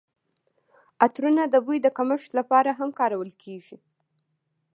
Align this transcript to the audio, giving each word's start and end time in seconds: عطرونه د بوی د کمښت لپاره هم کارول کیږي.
عطرونه 1.03 1.43
د 1.49 1.55
بوی 1.65 1.77
د 1.83 1.87
کمښت 1.97 2.29
لپاره 2.39 2.71
هم 2.79 2.89
کارول 2.99 3.31
کیږي. 3.43 3.77